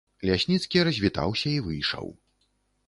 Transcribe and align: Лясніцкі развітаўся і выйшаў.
Лясніцкі 0.29 0.83
развітаўся 0.89 1.47
і 1.57 1.63
выйшаў. 1.67 2.13